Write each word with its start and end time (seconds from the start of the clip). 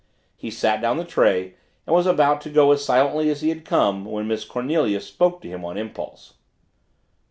He 0.35 0.49
set 0.49 0.81
down 0.81 0.97
the 0.97 1.05
tray 1.05 1.53
and 1.85 1.93
was 1.95 2.07
about 2.07 2.41
to 2.41 2.49
go 2.49 2.71
as 2.71 2.83
silently 2.83 3.29
as 3.29 3.41
he 3.41 3.49
had 3.49 3.63
come 3.63 4.03
when 4.03 4.27
Miss 4.27 4.45
Cornelia 4.45 4.99
spoke 4.99 5.41
to 5.43 5.47
him 5.49 5.63
on 5.63 5.77
impulse. 5.77 6.33